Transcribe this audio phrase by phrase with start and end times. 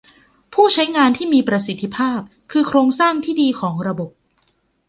[0.53, 2.19] ผู้ใช้งานที่มีประสิทธิภาพ
[2.51, 4.09] คือโครงสร้างที่ดีของระบบ